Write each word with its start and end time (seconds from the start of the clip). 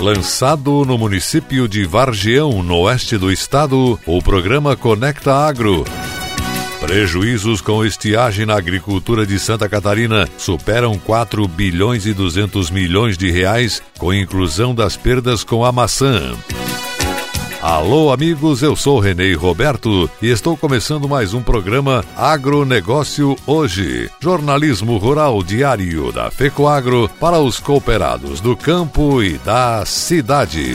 Lançado 0.00 0.82
no 0.86 0.96
município 0.96 1.68
de 1.68 1.84
Vargião, 1.84 2.62
no 2.62 2.78
oeste 2.78 3.18
do 3.18 3.30
estado, 3.30 4.00
o 4.06 4.22
programa 4.22 4.74
Conecta 4.74 5.34
Agro. 5.34 5.84
Prejuízos 6.80 7.60
com 7.60 7.84
estiagem 7.84 8.46
na 8.46 8.56
agricultura 8.56 9.26
de 9.26 9.38
Santa 9.38 9.68
Catarina 9.68 10.26
superam 10.38 10.98
4 10.98 11.46
bilhões 11.46 12.06
e 12.06 12.14
200 12.14 12.70
milhões 12.70 13.18
de 13.18 13.30
reais, 13.30 13.82
com 13.98 14.12
inclusão 14.12 14.74
das 14.74 14.96
perdas 14.96 15.44
com 15.44 15.66
a 15.66 15.70
maçã. 15.70 16.34
Alô, 17.62 18.10
amigos, 18.10 18.62
eu 18.62 18.74
sou 18.74 18.98
Renê 18.98 19.34
Roberto 19.34 20.10
e 20.22 20.28
estou 20.28 20.56
começando 20.56 21.06
mais 21.06 21.34
um 21.34 21.42
programa 21.42 22.02
Agronegócio 22.16 23.36
Hoje. 23.46 24.10
Jornalismo 24.18 24.96
rural 24.96 25.42
diário 25.42 26.10
da 26.10 26.30
FECOAGro 26.30 27.10
para 27.20 27.38
os 27.38 27.60
cooperados 27.60 28.40
do 28.40 28.56
campo 28.56 29.22
e 29.22 29.36
da 29.36 29.84
cidade. 29.84 30.74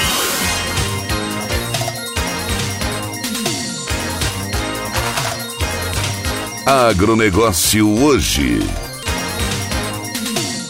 Agronegócio 6.65 7.89
hoje. 8.01 8.59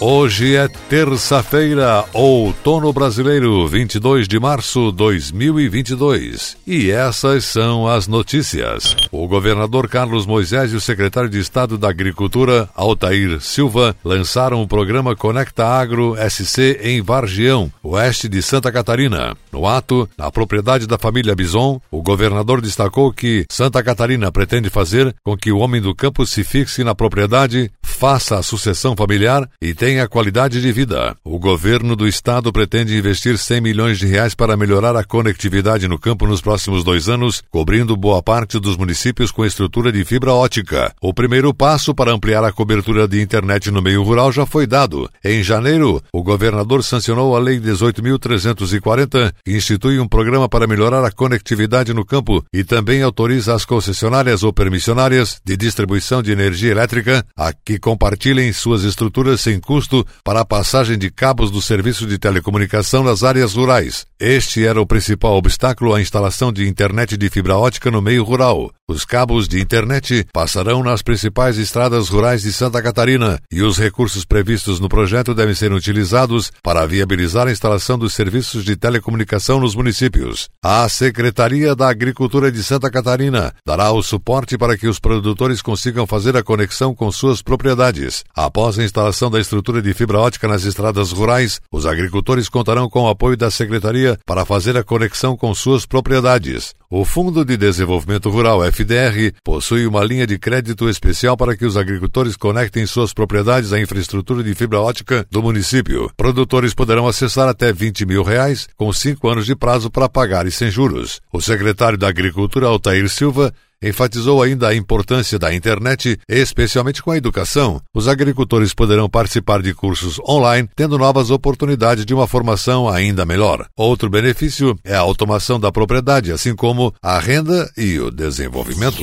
Hoje 0.04 0.56
é 0.56 0.68
terça-feira, 0.90 2.04
outono 2.12 2.92
brasileiro, 2.92 3.68
22 3.68 4.28
de 4.28 4.40
março 4.40 4.90
de 4.90 4.98
2022. 4.98 6.58
E 6.66 6.90
essas 6.90 7.46
são 7.46 7.88
as 7.88 8.08
notícias. 8.08 8.96
O 9.12 9.28
governador 9.28 9.88
Carlos 9.88 10.26
Moisés 10.26 10.74
e 10.74 10.76
o 10.76 10.82
secretário 10.82 11.30
de 11.30 11.38
Estado 11.38 11.78
da 11.78 11.88
Agricultura, 11.90 12.68
Altair 12.76 13.40
Silva, 13.42 13.96
lançaram 14.04 14.64
o 14.64 14.68
programa 14.68 15.16
Conecta 15.16 15.68
Agro 15.68 16.16
SC 16.32 16.80
em 16.82 17.00
Vargião, 17.00 17.72
oeste 17.84 18.28
de 18.28 18.42
Santa 18.42 18.72
Catarina. 18.72 19.38
No 19.52 19.68
ato, 19.68 20.10
na 20.18 20.32
propriedade 20.32 20.88
da 20.88 20.98
família 20.98 21.36
Bison, 21.36 21.80
o 21.92 22.02
governador 22.02 22.60
destacou 22.60 23.14
que 23.14 23.46
Santa 23.52 23.84
Catarina 23.84 24.32
pretende 24.32 24.68
fazer 24.68 25.14
com 25.24 25.38
que 25.38 25.52
o 25.52 25.60
homem 25.60 25.80
do 25.80 25.94
campo 25.94 26.26
se 26.26 26.44
fixe 26.44 26.84
na 26.84 26.96
propriedade, 26.96 27.72
faça 28.02 28.40
a 28.40 28.42
sucessão 28.42 28.96
familiar 28.96 29.48
e 29.62 29.76
tenha 29.76 30.08
qualidade 30.08 30.60
de 30.60 30.72
vida. 30.72 31.16
O 31.24 31.38
governo 31.38 31.96
do 31.96 32.08
estado 32.08 32.52
pretende 32.52 32.98
investir 32.98 33.38
100 33.38 33.62
milhões 33.62 34.00
de 34.00 34.08
reais 34.08 34.34
para 34.34 34.58
melhorar 34.58 34.96
a 34.96 35.04
conectividade 35.04 35.88
no 35.88 36.00
campo 36.00 36.26
nos 36.26 36.42
próximos 36.42 36.84
dois 36.84 37.08
anos, 37.08 37.44
cobrindo 37.52 37.96
boa 37.96 38.24
parte 38.24 38.60
dos 38.60 38.76
municípios 38.76 39.30
com 39.30 39.46
estrutura 39.46 39.92
de 39.92 40.04
fibra 40.04 40.34
ótica. 40.34 40.92
O 41.00 41.14
primeiro 41.14 41.54
passo 41.54 41.94
para 41.94 42.12
ampliar 42.12 42.44
a 42.44 42.52
cobertura 42.52 43.08
de 43.08 43.22
internet 43.22 43.70
no 43.70 43.84
meio 43.84 44.02
rural 44.02 44.32
já 44.32 44.48
foi 44.48 44.66
dado. 44.66 45.08
Em 45.24 45.44
janeiro, 45.44 46.02
o 46.12 46.24
governador 46.24 46.84
sancionou 46.84 47.36
a 47.36 47.40
Lei 47.40 47.60
18.340, 47.60 49.32
que 49.46 49.56
institui 49.56 50.00
um 50.00 50.08
programa 50.08 50.50
para 50.50 50.66
melhorar 50.66 51.06
a 51.06 51.12
conectividade 51.12 51.94
no 51.94 52.04
campo 52.04 52.44
e 52.52 52.64
também 52.64 53.04
autoriza 53.04 53.54
as 53.54 53.64
concessionárias 53.64 54.42
ou 54.42 54.52
permissionárias 54.52 55.40
de 55.46 55.56
distribuição 55.56 56.24
de 56.24 56.32
energia 56.32 56.72
elétrica 56.72 57.24
a 57.38 57.54
que 57.54 57.78
compartilhem 57.92 58.54
suas 58.54 58.84
estruturas 58.84 59.42
sem 59.42 59.60
custo 59.60 60.06
para 60.24 60.40
a 60.40 60.46
passagem 60.46 60.98
de 60.98 61.12
cabos 61.12 61.52
do 61.52 61.62
serviço 61.62 62.08
de 62.08 62.18
telecomunicação 62.18 63.04
nas 63.04 63.22
áreas 63.22 63.54
rurais. 63.54 64.06
Este 64.18 64.66
era 64.66 64.82
o 64.82 64.88
principal 64.88 65.34
obstáculo 65.34 65.94
à 65.94 66.00
instalação 66.00 66.54
de 66.54 66.70
internet 66.70 67.18
de 67.18 67.30
fibra 67.30 67.58
ótica 67.58 67.92
no 67.92 68.02
meio 68.02 68.24
rural. 68.24 68.72
Os 68.92 69.06
cabos 69.06 69.48
de 69.48 69.62
internet 69.62 70.28
passarão 70.34 70.84
nas 70.84 71.02
principais 71.02 71.58
estradas 71.58 72.10
rurais 72.10 72.42
de 72.42 72.52
Santa 72.52 72.82
Catarina 72.82 73.40
e 73.50 73.64
os 73.64 73.78
recursos 73.78 74.26
previstos 74.26 74.82
no 74.82 74.90
projeto 74.90 75.34
devem 75.34 75.56
ser 75.56 75.72
utilizados 75.72 76.52
para 76.62 76.86
viabilizar 76.86 77.48
a 77.48 77.54
instalação 77.54 77.98
dos 77.98 78.14
serviços 78.14 78.66
de 78.66 78.76
telecomunicação 78.76 79.62
nos 79.62 79.76
municípios. 79.76 80.50
A 80.62 80.90
Secretaria 80.90 81.74
da 81.74 81.90
Agricultura 81.90 82.52
de 82.52 82.62
Santa 82.62 82.92
Catarina 82.92 83.54
dará 83.66 83.94
o 83.94 84.04
suporte 84.04 84.58
para 84.58 84.78
que 84.78 84.90
os 84.90 85.00
produtores 85.00 85.62
consigam 85.62 86.06
fazer 86.06 86.36
a 86.36 86.44
conexão 86.44 86.94
com 86.94 87.10
suas 87.14 87.42
propriedades. 87.42 88.26
Após 88.36 88.78
a 88.78 88.84
instalação 88.84 89.32
da 89.32 89.40
estrutura 89.40 89.82
de 89.82 89.94
fibra 89.94 90.20
ótica 90.20 90.50
nas 90.50 90.66
estradas 90.66 91.14
rurais, 91.14 91.62
os 91.72 91.86
agricultores 91.86 92.50
contarão 92.50 92.90
com 92.90 93.04
o 93.04 93.10
apoio 93.10 93.38
da 93.38 93.50
Secretaria 93.50 94.20
para 94.26 94.44
fazer 94.44 94.76
a 94.76 94.84
conexão 94.84 95.38
com 95.38 95.56
suas 95.56 95.86
propriedades. 95.86 96.74
O 96.94 97.06
Fundo 97.06 97.46
de 97.46 97.56
Desenvolvimento 97.56 98.30
Rural, 98.30 98.62
FDR, 98.82 99.34
possui 99.44 99.86
uma 99.86 100.04
linha 100.04 100.26
de 100.26 100.38
crédito 100.38 100.90
especial 100.90 101.38
para 101.38 101.56
que 101.56 101.66
os 101.66 101.78
agricultores 101.78 102.36
conectem 102.36 102.86
suas 102.86 103.14
propriedades 103.14 103.72
à 103.72 103.80
infraestrutura 103.80 104.44
de 104.44 104.54
fibra 104.56 104.80
ótica 104.80 105.26
do 105.30 105.42
município. 105.42 106.12
Produtores 106.18 106.74
poderão 106.74 107.08
acessar 107.08 107.48
até 107.48 107.72
20 107.72 108.06
mil 108.06 108.24
reais, 108.24 108.68
com 108.76 108.92
cinco 108.92 109.30
anos 109.30 109.46
de 109.46 109.56
prazo 109.56 109.90
para 109.90 110.10
pagar 110.10 110.48
e 110.48 110.52
sem 110.52 110.70
juros. 110.70 111.22
O 111.32 111.40
secretário 111.40 111.98
da 111.98 112.08
Agricultura, 112.08 112.68
Altair 112.68 113.08
Silva, 113.10 113.54
enfatizou 113.82 114.42
ainda 114.42 114.68
a 114.68 114.76
importância 114.76 115.40
da 115.40 115.54
internet, 115.54 116.18
especialmente 116.28 117.02
com 117.02 117.12
a 117.12 117.18
educação. 117.18 117.82
Os 117.94 118.08
agricultores 118.08 118.74
poderão 118.74 119.10
participar 119.10 119.62
de 119.62 119.74
cursos 119.74 120.20
online, 120.20 120.70
tendo 120.76 120.98
novas 120.98 121.32
oportunidades 121.32 122.06
de 122.06 122.14
uma 122.14 122.28
formação 122.28 122.88
ainda 122.88 123.26
melhor. 123.26 123.66
Outro 123.78 124.10
benefício 124.10 124.78
é 124.84 124.96
a 124.96 125.00
automação 125.00 125.60
da 125.60 125.72
propriedade, 125.72 126.32
assim 126.32 126.56
como 126.56 126.94
a 127.02 127.20
renda 127.20 127.72
e 127.78 128.00
o 128.00 128.12
desenvolvimento. 128.12 129.02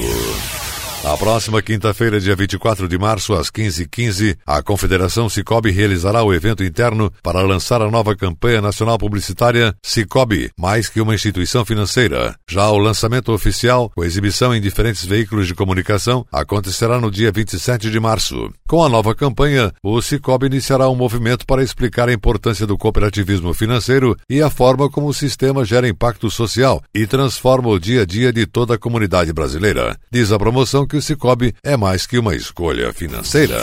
Na 1.03 1.17
próxima 1.17 1.63
quinta-feira, 1.63 2.21
dia 2.21 2.35
24 2.35 2.89
de 2.89 2.99
março, 2.99 3.33
às 3.33 3.51
15h15, 3.51 4.37
a 4.45 4.61
Confederação 4.61 5.29
Cicobi 5.29 5.71
realizará 5.71 6.25
o 6.25 6.35
evento 6.35 6.65
interno 6.65 7.11
para 7.23 7.41
lançar 7.41 7.81
a 7.81 7.89
nova 7.91 8.17
campanha 8.17 8.61
nacional 8.61 8.99
publicitária 8.99 9.75
Cicobi, 9.81 10.51
mais 10.59 10.89
que 10.89 11.01
uma 11.01 11.15
instituição 11.15 11.65
financeira. 11.65 12.35
Já 12.51 12.69
o 12.71 12.79
lançamento 12.79 13.33
oficial, 13.33 13.91
com 13.95 14.05
exibição 14.05 14.53
em 14.53 14.61
diferentes 14.61 15.05
veículos 15.05 15.47
de 15.47 15.55
comunicação, 15.55 16.27
acontecerá 16.33 17.01
no 17.01 17.13
dia 17.13 17.31
27 17.31 17.91
de 17.91 18.01
março. 18.01 18.53
Com 18.69 18.85
a 18.85 18.89
nova 18.89 19.15
campanha, 19.15 19.73
o 19.83 20.03
Cicobi 20.03 20.47
iniciará 20.47 20.91
um 20.91 20.97
movimento 20.97 21.47
para 21.47 21.63
explicar 21.63 22.09
a 22.09 22.13
importância 22.13 22.67
do 22.67 22.77
cooperativismo 22.77 23.55
financeiro 23.55 24.17
e 24.29 24.43
a 24.43 24.51
forma 24.51 24.91
como 24.91 25.07
o 25.07 25.15
sistema 25.15 25.65
gera 25.65 25.89
impacto 25.89 26.29
social 26.29 26.83
e 26.93 27.07
transforma 27.07 27.69
o 27.69 27.79
dia 27.79 28.03
a 28.03 28.05
dia 28.05 28.33
de 28.33 28.45
toda 28.47 28.75
a 28.75 28.79
comunidade 28.79 29.33
brasileira. 29.33 29.97
Diz 30.11 30.33
a 30.33 30.39
promoção 30.39 30.88
que 30.89 30.97
o 30.97 31.03
Cicobi 31.03 31.55
é 31.63 31.77
mais 31.77 32.07
que 32.07 32.19
uma 32.19 32.35
escolha 32.35 32.93
financeira. 32.93 33.59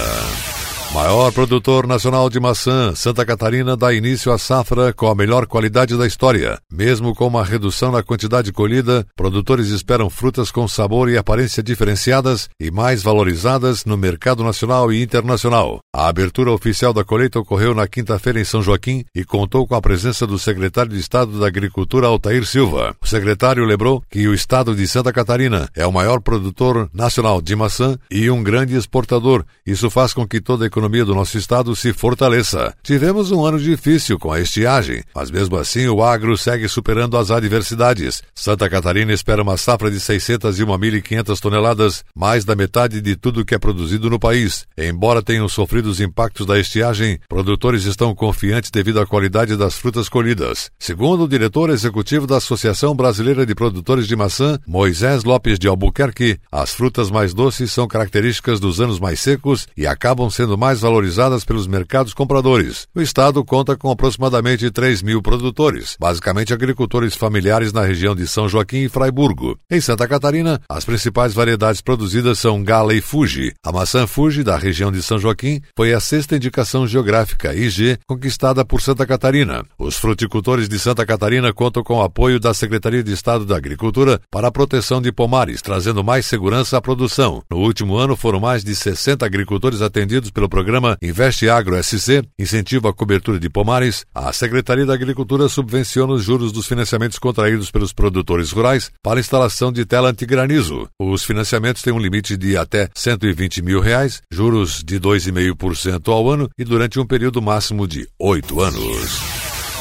Maior 0.96 1.30
produtor 1.34 1.86
nacional 1.86 2.30
de 2.30 2.40
maçã, 2.40 2.96
Santa 2.96 3.26
Catarina 3.26 3.76
dá 3.76 3.94
início 3.94 4.32
à 4.32 4.38
safra 4.38 4.94
com 4.94 5.08
a 5.08 5.14
melhor 5.14 5.46
qualidade 5.46 5.98
da 5.98 6.08
história. 6.08 6.58
Mesmo 6.72 7.14
com 7.14 7.28
uma 7.28 7.44
redução 7.44 7.92
na 7.92 8.02
quantidade 8.02 8.54
colhida, 8.54 9.06
produtores 9.14 9.68
esperam 9.68 10.10
frutas 10.10 10.50
com 10.52 10.66
sabor 10.70 11.10
e 11.10 11.18
aparência 11.18 11.62
diferenciadas 11.62 12.48
e 12.58 12.72
mais 12.72 13.04
valorizadas 13.04 13.84
no 13.84 13.98
mercado 13.98 14.42
nacional 14.42 14.90
e 14.90 15.04
internacional. 15.04 15.80
A 15.94 16.08
abertura 16.08 16.54
oficial 16.54 16.94
da 16.94 17.04
colheita 17.04 17.42
ocorreu 17.42 17.76
na 17.76 17.90
quinta-feira 17.90 18.40
em 18.40 18.46
São 18.46 18.64
Joaquim 18.64 19.04
e 19.14 19.26
contou 19.26 19.68
com 19.68 19.76
a 19.76 19.82
presença 19.82 20.26
do 20.26 20.40
secretário 20.40 20.94
de 20.94 21.00
Estado 21.00 21.42
da 21.42 21.48
Agricultura, 21.48 22.08
Altair 22.08 22.46
Silva. 22.46 22.96
O 23.02 23.06
secretário 23.06 23.66
lembrou 23.66 24.02
que 24.10 24.26
o 24.30 24.34
estado 24.34 24.74
de 24.74 24.88
Santa 24.88 25.12
Catarina 25.12 25.68
é 25.76 25.86
o 25.86 25.92
maior 25.92 26.22
produtor 26.22 26.90
nacional 26.94 27.42
de 27.42 27.54
maçã 27.54 28.00
e 28.10 28.30
um 28.30 28.42
grande 28.42 28.78
exportador. 28.78 29.44
Isso 29.68 29.90
faz 29.90 30.14
com 30.14 30.26
que 30.26 30.40
toda 30.40 30.64
a 30.64 30.68
economia 30.68 30.85
economia 30.86 31.04
do 31.04 31.16
nosso 31.16 31.38
estado 31.38 31.76
se 31.76 31.92
fortaleça. 31.92 32.74
Tivemos 32.84 33.32
um 33.32 33.44
ano 33.44 33.60
difícil 33.60 34.20
com 34.20 34.32
a 34.32 34.40
estiagem, 34.40 35.04
mas 35.16 35.32
mesmo 35.32 35.58
assim 35.58 35.88
o 35.88 36.04
agro 36.04 36.38
segue 36.38 36.70
superando 36.70 37.18
as 37.18 37.32
adversidades. 37.32 38.22
Santa 38.36 38.70
Catarina 38.70 39.12
espera 39.12 39.42
uma 39.42 39.58
safra 39.58 39.90
de 39.90 39.98
601.500 39.98 41.40
toneladas, 41.40 42.04
mais 42.16 42.46
da 42.46 42.56
metade 42.56 43.02
de 43.02 43.16
tudo 43.16 43.44
que 43.44 43.56
é 43.56 43.58
produzido 43.58 44.10
no 44.10 44.20
país. 44.20 44.66
Embora 44.78 45.24
tenham 45.24 45.50
sofrido 45.50 45.88
os 45.90 46.00
impactos 46.00 46.46
da 46.46 46.60
estiagem, 46.60 47.20
produtores 47.28 47.86
estão 47.86 48.14
confiantes 48.14 48.70
devido 48.70 49.00
à 49.00 49.08
qualidade 49.08 49.58
das 49.58 49.76
frutas 49.76 50.08
colhidas. 50.08 50.70
Segundo 50.78 51.24
o 51.24 51.28
diretor 51.28 51.72
executivo 51.72 52.28
da 52.28 52.38
Associação 52.38 52.96
Brasileira 52.96 53.44
de 53.44 53.56
Produtores 53.56 54.08
de 54.08 54.16
Maçã, 54.16 54.60
Moisés 54.68 55.24
Lopes 55.24 55.58
de 55.58 55.68
Albuquerque, 55.68 56.38
as 56.52 56.74
frutas 56.74 57.10
mais 57.10 57.34
doces 57.34 57.72
são 57.72 57.88
características 57.88 58.60
dos 58.60 58.80
anos 58.80 59.00
mais 59.00 59.20
secos 59.20 59.68
e 59.76 59.88
acabam 59.88 60.30
sendo 60.30 60.56
mais 60.56 60.75
mais 60.76 60.82
valorizadas 60.82 61.46
pelos 61.46 61.68
mercados 61.68 62.14
compradores. 62.14 62.88
O 62.94 63.02
estado 63.02 63.44
conta 63.44 63.78
com 63.78 63.90
aproximadamente 63.90 64.70
3 64.70 65.02
mil 65.02 65.22
produtores, 65.22 65.96
basicamente 66.00 66.54
agricultores 66.54 67.16
familiares 67.16 67.72
na 67.72 67.82
região 67.82 68.16
de 68.16 68.28
São 68.28 68.50
Joaquim 68.50 68.84
e 68.84 68.90
Fraiburgo. 68.90 69.58
Em 69.70 69.80
Santa 69.80 70.08
Catarina, 70.08 70.62
as 70.70 70.84
principais 70.84 71.34
variedades 71.34 71.82
produzidas 71.82 72.40
são 72.40 72.64
Gala 72.64 72.94
e 72.94 73.02
Fuji. 73.02 73.54
A 73.64 73.72
maçã 73.72 74.06
Fuji, 74.06 74.44
da 74.44 74.58
região 74.58 74.92
de 74.92 75.02
São 75.02 75.18
Joaquim, 75.18 75.62
foi 75.78 75.94
a 75.94 76.00
sexta 76.00 76.36
indicação 76.36 76.86
geográfica 76.88 77.54
IG 77.54 77.98
conquistada 78.08 78.66
por 78.66 78.82
Santa 78.82 79.06
Catarina. 79.06 79.64
Os 79.80 79.96
fruticultores 79.96 80.68
de 80.68 80.78
Santa 80.78 81.06
Catarina 81.06 81.54
contam 81.54 81.84
com 81.84 82.00
o 82.00 82.04
apoio 82.04 82.40
da 82.40 82.54
Secretaria 82.54 83.04
de 83.04 83.14
Estado 83.14 83.46
da 83.46 83.56
Agricultura 83.56 84.20
para 84.30 84.48
a 84.48 84.52
proteção 84.52 85.02
de 85.02 85.12
pomares, 85.12 85.62
trazendo 85.62 86.04
mais 86.04 86.26
segurança 86.26 86.78
à 86.78 86.82
produção. 86.82 87.44
No 87.50 87.58
último 87.58 87.96
ano, 87.96 88.16
foram 88.16 88.40
mais 88.40 88.64
de 88.64 88.76
60 88.76 89.26
agricultores 89.26 89.82
atendidos 89.82 90.32
pelo 90.32 90.50
programa 90.56 90.98
Investe 91.02 91.50
Agro 91.50 91.76
SC 91.84 92.24
incentiva 92.40 92.90
a 92.90 92.94
cobertura 92.94 93.38
de 93.38 93.50
pomares, 93.50 94.06
a 94.16 94.32
Secretaria 94.32 94.86
da 94.86 94.94
Agricultura 94.94 95.50
subvenciona 95.50 96.14
os 96.14 96.24
juros 96.24 96.54
dos 96.54 96.66
financiamentos 96.66 97.20
contraídos 97.20 97.70
pelos 97.70 97.92
produtores 97.92 98.52
rurais 98.52 98.90
para 99.04 99.20
instalação 99.20 99.70
de 99.70 99.86
tela 99.86 100.12
antigranizo. 100.12 100.88
Os 100.98 101.26
financiamentos 101.26 101.82
têm 101.82 101.92
um 101.92 102.00
limite 102.00 102.38
de 102.38 102.56
até 102.56 102.88
120 102.96 103.62
mil 103.62 103.82
reais, 103.82 104.22
juros 104.32 104.82
de 104.82 104.98
2,5% 104.98 106.08
ao 106.08 106.32
ano 106.32 106.50
e 106.58 106.64
durante 106.64 107.02
um 107.02 107.06
período 107.06 107.42
máximo 107.42 107.86
de 107.86 108.08
oito 108.18 108.62
anos. 108.62 109.20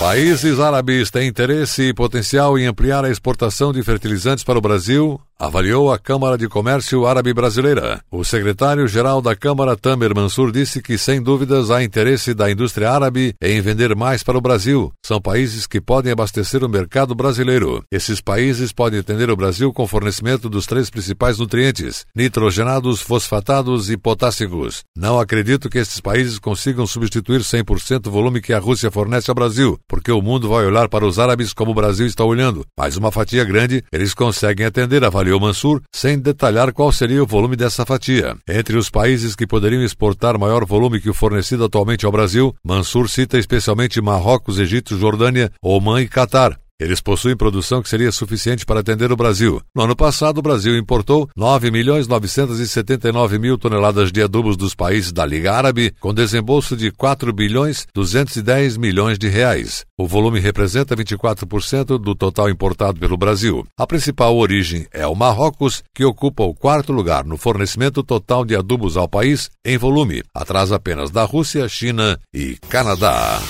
Países 0.01 0.59
árabes 0.59 1.09
têm 1.09 1.29
interesse 1.29 1.83
e 1.83 1.95
potencial 1.95 2.59
em 2.59 2.67
ampliar 2.67 3.05
a 3.05 3.11
exportação 3.11 3.73
de 3.73 3.81
fertilizantes 3.83 4.43
para 4.43 4.59
o 4.59 4.61
Brasil, 4.61 5.21
avaliou 5.39 5.93
a 5.93 5.99
Câmara 5.99 6.39
de 6.39 6.49
Comércio 6.49 7.07
Árabe 7.07 7.35
Brasileira. 7.35 8.01
O 8.11 8.25
secretário-geral 8.25 9.21
da 9.21 9.35
Câmara, 9.35 9.77
Tamer 9.77 10.15
Mansur, 10.15 10.53
disse 10.53 10.81
que, 10.81 10.97
sem 10.97 11.21
dúvidas, 11.21 11.71
há 11.71 11.83
interesse 11.83 12.33
da 12.33 12.51
indústria 12.51 12.91
árabe 12.91 13.35
em 13.43 13.61
vender 13.61 13.95
mais 13.95 14.23
para 14.23 14.39
o 14.39 14.41
Brasil. 14.41 14.93
São 15.05 15.21
países 15.21 15.67
que 15.67 15.81
podem 15.81 16.13
abastecer 16.13 16.65
o 16.65 16.69
mercado 16.69 17.15
brasileiro. 17.15 17.85
Esses 17.91 18.21
países 18.21 18.73
podem 18.73 19.01
atender 19.01 19.29
o 19.31 19.37
Brasil 19.37 19.73
com 19.73 19.87
fornecimento 19.87 20.49
dos 20.49 20.67
três 20.67 20.89
principais 20.89 21.39
nutrientes: 21.39 22.07
nitrogenados, 22.15 23.01
fosfatados 23.01 23.91
e 23.91 23.97
potássicos. 23.97 24.83
Não 24.97 25.19
acredito 25.19 25.69
que 25.69 25.79
esses 25.79 26.01
países 26.01 26.39
consigam 26.39 26.87
substituir 26.87 27.41
100% 27.41 28.07
o 28.07 28.11
volume 28.11 28.41
que 28.41 28.53
a 28.53 28.59
Rússia 28.59 28.91
fornece 28.91 29.31
ao 29.31 29.35
Brasil, 29.35 29.79
porque 29.89 30.13
o 30.13 30.23
mundo 30.23 30.49
vai 30.49 30.65
olhar 30.65 30.89
para 30.89 31.07
os 31.07 31.19
árabes 31.19 31.53
como 31.53 31.73
o 31.73 31.75
Brasil 31.75 32.07
está 32.07 32.25
olhando. 32.25 32.65
Mas 32.79 32.97
uma 32.97 33.11
fatia 33.11 33.45
grande, 33.45 33.83
eles 33.93 34.15
conseguem 34.15 34.67
atender, 34.67 35.05
avaliou 35.05 35.24
avaliou 35.25 35.41
Mansur, 35.41 35.83
sem 35.93 36.19
detalhar 36.19 36.73
qual 36.73 36.93
seria 36.93 37.23
o 37.23 37.27
volume 37.27 37.57
dessa 37.57 37.87
fatia. 37.87 38.37
Entre 38.49 38.77
os 38.77 38.91
países 38.91 39.35
que 39.35 39.47
poderiam 39.47 39.83
exportar 39.83 40.39
maior 40.39 40.65
volume 40.67 41.01
que 41.01 41.09
o 41.09 41.15
fornecido 41.15 41.65
atualmente 41.65 42.05
ao 42.05 42.13
Brasil, 42.13 42.55
Mansur 42.63 43.09
cita 43.09 43.39
especialmente 43.39 44.01
Marrocos, 44.01 44.59
Egito, 44.59 44.99
Jordânia, 44.99 45.51
Oman 45.63 46.03
e 46.03 46.09
Catar. 46.09 46.59
Eles 46.81 47.01
possuem 47.01 47.37
produção 47.37 47.81
que 47.81 47.89
seria 47.89 48.11
suficiente 48.11 48.67
para 48.67 48.81
atender 48.81 49.13
o 49.13 49.17
Brasil. 49.17 49.63
No 49.75 49.83
ano 49.83 49.95
passado, 49.95 50.39
o 50.39 50.43
Brasil 50.43 50.77
importou 50.77 51.29
9 51.37 51.71
milhões 51.71 52.09
979 52.09 53.39
mil 53.39 53.57
toneladas 53.57 54.11
de 54.11 54.21
adubos 54.21 54.57
dos 54.57 54.75
países 54.75 55.13
da 55.13 55.25
Liga 55.25 55.53
Árabe, 55.53 55.95
com 56.01 56.13
desembolso 56.13 56.77
de 56.77 56.91
4 56.91 57.33
bilhões 57.33 57.87
210 57.95 58.77
milhões 58.77 59.19
de 59.19 59.29
reais. 59.29 59.85
O 59.97 60.07
volume 60.07 60.41
representa 60.41 60.97
24% 60.97 61.97
do 61.97 62.15
total 62.15 62.51
importado 62.51 62.99
pelo 62.99 63.17
Brasil. 63.17 63.65
A 63.79 63.87
principal 63.87 64.37
origem 64.37 64.87
é 64.93 65.07
o 65.07 65.15
Marrocos, 65.15 65.85
que 65.95 66.05
ocupa 66.05 66.43
o 66.43 66.55
quarto 66.55 66.93
lugar 66.93 67.25
no 67.25 67.37
fornecimento 67.37 68.03
total 68.03 68.45
de 68.45 68.57
adubos 68.57 68.97
ao 68.97 69.09
país 69.09 69.49
em 69.65 69.79
volume, 69.79 70.25
atrás 70.35 70.73
apenas 70.73 71.13
da 71.13 71.23
Rússia, 71.23 71.69
China 71.69 72.19
e 72.35 72.57
Canadá. 72.69 73.41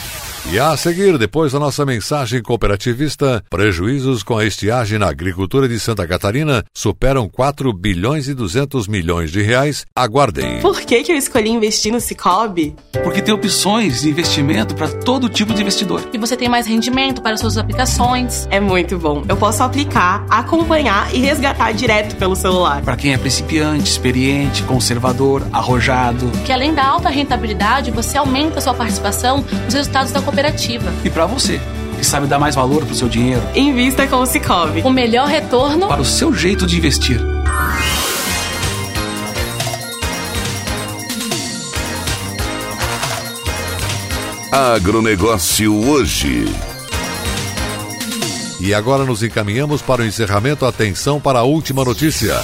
E 0.53 0.59
a 0.59 0.77
seguir, 0.77 1.17
depois 1.17 1.53
da 1.53 1.59
nossa 1.59 1.87
mensagem 1.87 2.43
cooperativista, 2.43 3.43
prejuízos 3.49 4.23
com 4.23 4.37
a 4.37 4.45
estiagem 4.45 4.99
na 4.99 5.09
agricultura 5.09 5.67
de 5.67 5.81
Santa 5.81 6.07
Catarina 6.07 6.63
superam 6.73 7.27
4 7.31 7.73
bilhões 7.73 8.29
e 8.29 8.35
200 8.35 8.87
milhões 8.87 9.33
de 9.33 9.41
reais. 9.41 9.87
Aguardem. 9.97 10.61
Por 10.61 10.83
que, 10.83 11.03
que 11.03 11.11
eu 11.11 11.17
escolhi 11.17 11.49
investir 11.49 11.91
no 11.91 11.99
Cicobi? 11.99 12.77
Porque 13.03 13.23
tem 13.23 13.33
opções 13.33 14.03
de 14.03 14.11
investimento 14.11 14.75
para 14.75 14.89
todo 14.89 15.31
tipo 15.31 15.55
de 15.55 15.63
investidor. 15.63 16.03
E 16.13 16.19
você 16.19 16.37
tem 16.37 16.49
mais 16.49 16.67
rendimento 16.67 17.23
para 17.23 17.39
suas 17.39 17.57
aplicações. 17.57 18.47
É 18.51 18.61
muito 18.61 18.99
bom. 18.99 19.25
Eu 19.27 19.39
posso 19.39 19.63
aplicar, 19.63 20.27
acompanhar 20.29 21.13
e 21.15 21.21
resgatar 21.21 21.73
direto 21.73 22.17
pelo 22.17 22.37
celular. 22.37 22.83
Para 22.83 22.97
quem 22.97 23.15
é 23.15 23.19
principiante, 23.19 23.91
experiente, 23.91 24.63
conservador, 24.65 25.43
arrojado. 25.51 26.31
Que 26.45 26.53
além 26.53 26.75
da 26.75 26.87
alta 26.87 27.09
rentabilidade, 27.09 27.91
você 27.91 28.19
aumenta 28.19 28.61
sua 28.61 28.75
participação 28.75 29.43
nos 29.65 29.73
resultados 29.73 30.13
da 30.13 30.21
cooperativa 30.21 30.34
cooperativa. 30.35 30.93
E 31.05 31.11
para 31.11 31.27
você, 31.27 31.61
que 31.97 32.05
sabe 32.05 32.27
dar 32.27 32.39
mais 32.39 32.55
valor 32.55 32.85
para 32.85 32.93
o 32.93 32.97
seu 32.97 33.09
dinheiro, 33.09 33.43
invista 33.55 34.07
com 34.07 34.17
o 34.17 34.27
Cicobi. 34.27 34.83
O 34.83 34.91
melhor 34.91 35.29
retorno 35.29 35.87
para 35.87 36.01
o 36.01 36.05
seu 36.05 36.35
jeito 36.35 36.67
de 36.67 36.77
investir. 36.77 37.21
Agronegócio 44.51 45.89
hoje. 45.89 46.45
E 48.61 48.73
agora 48.73 49.05
nos 49.05 49.23
encaminhamos 49.23 49.83
para 49.83 50.03
o 50.03 50.05
encerramento. 50.05 50.65
Atenção 50.65 51.21
para 51.21 51.41
a 51.41 51.43
última 51.43 51.85
notícia. 51.85 52.41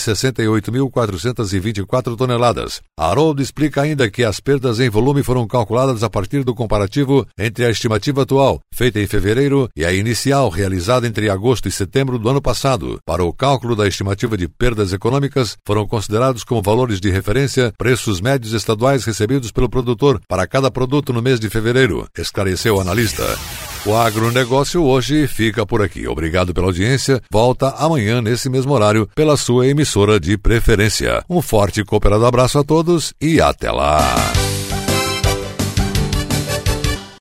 68.424 0.90 2.16
toneladas. 2.16 2.80
Haroldo 2.98 3.42
explica 3.42 3.82
ainda 3.82 4.10
que 4.10 4.24
as 4.24 4.40
perdas 4.40 4.80
em 4.80 4.88
volume 4.88 5.22
foram 5.22 5.46
calculadas 5.46 6.02
a 6.02 6.10
partir 6.10 6.44
do 6.44 6.54
comparativo 6.54 7.26
entre 7.38 7.64
a 7.64 7.70
estimativa 7.70 8.22
atual, 8.22 8.60
feita 8.72 9.00
em 9.00 9.06
fevereiro, 9.06 9.68
e 9.76 9.84
a 9.84 9.92
inicial, 9.92 10.48
realizada 10.48 11.06
entre 11.06 11.28
agosto 11.28 11.68
e 11.68 11.72
setembro 11.72 12.18
do 12.18 12.28
ano 12.28 12.40
passado. 12.40 12.98
Para 13.04 13.24
o 13.24 13.32
cálculo 13.32 13.76
da 13.76 13.86
estimativa 13.86 14.36
de 14.36 14.48
perdas 14.48 14.92
econômicas, 14.92 15.56
foram 15.66 15.86
considerados 15.86 16.44
como 16.44 16.62
valores 16.62 17.00
de 17.00 17.10
referência 17.10 17.72
preços 17.78 18.20
médios 18.20 18.52
estaduais 18.52 19.04
recebidos 19.04 19.50
pelo 19.50 19.68
produtor 19.68 20.20
para 20.28 20.46
cada 20.46 20.70
produto 20.70 21.12
no 21.12 21.22
mês 21.22 21.40
de 21.40 21.48
fevereiro, 21.50 22.06
esclareceu 22.16 22.76
o 22.76 22.80
analista. 22.80 23.24
O 23.86 23.94
agronegócio 23.94 24.82
hoje 24.82 25.26
fica 25.26 25.66
por 25.66 25.82
aqui. 25.82 26.08
Obrigado 26.08 26.54
pela 26.54 26.68
audiência. 26.68 27.20
Volta 27.30 27.68
amanhã 27.76 28.22
nesse 28.22 28.48
mesmo 28.48 28.72
horário 28.72 29.06
pela 29.14 29.36
sua 29.36 29.66
emissora 29.66 30.18
de 30.18 30.38
preferência. 30.38 31.22
Um 31.28 31.42
forte 31.42 31.80
e 31.80 31.84
cooperado 31.84 32.24
abraço 32.24 32.58
a 32.58 32.64
todos 32.64 33.12
e 33.20 33.42
até 33.42 33.70
lá. 33.70 34.00